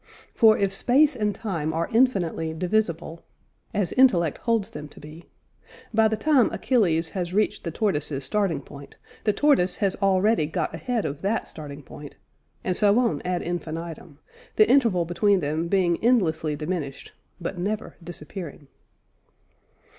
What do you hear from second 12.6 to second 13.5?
and so on ad